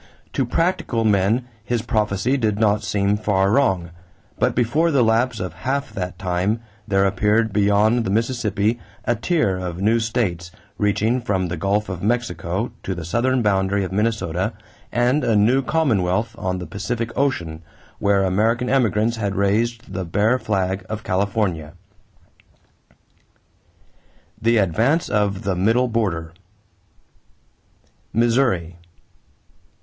[0.33, 3.91] To practical men, his prophecy did not seem far wrong;
[4.39, 9.57] but before the lapse of half that time there appeared beyond the Mississippi a tier
[9.59, 14.53] of new states, reaching from the Gulf of Mexico to the southern boundary of Minnesota,
[14.91, 17.61] and a new commonwealth on the Pacific Ocean
[17.99, 21.73] where American emigrants had raised the Bear flag of California.
[24.41, 26.33] THE ADVANCE OF THE MIDDLE BORDER
[28.11, 28.77] =Missouri.